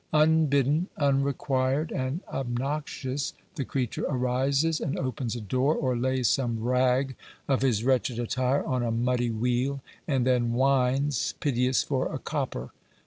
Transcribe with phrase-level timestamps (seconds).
[0.13, 7.15] Unbidden, unrequired, and obnoxious, the creature arises, and opens a door, or lays some rag
[7.47, 12.71] of his wretched attire on a muddy wheel, and then whines, piteous, for a copper.